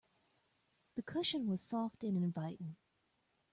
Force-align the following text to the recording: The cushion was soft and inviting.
The 0.95 1.03
cushion 1.03 1.45
was 1.47 1.61
soft 1.61 2.03
and 2.03 2.17
inviting. 2.17 2.75